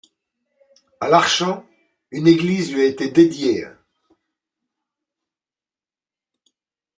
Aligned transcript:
À 0.99 1.09
Larchant, 1.09 1.63
une 2.09 2.27
église 2.27 2.73
lui 2.73 2.81
a 2.81 2.85
été 2.85 3.11
dédiée. 3.11 3.67